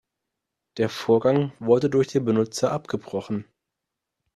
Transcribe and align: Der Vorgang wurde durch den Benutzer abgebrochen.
Der 0.77 0.89
Vorgang 0.89 1.51
wurde 1.59 1.87
durch 1.87 2.07
den 2.07 2.25
Benutzer 2.25 2.71
abgebrochen. 2.71 3.45